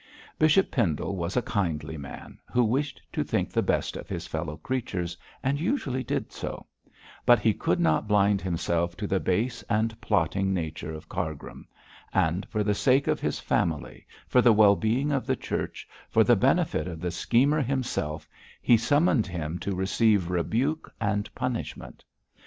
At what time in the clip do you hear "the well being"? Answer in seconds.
14.41-15.11